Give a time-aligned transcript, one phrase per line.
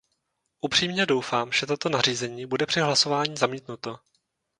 [0.61, 3.99] Upřímně doufám, že toto nařízení bude při hlasování zamítnuto.